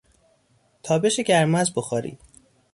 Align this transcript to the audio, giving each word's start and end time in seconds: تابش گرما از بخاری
تابش 0.83 1.19
گرما 1.19 1.57
از 1.57 1.73
بخاری 1.75 2.17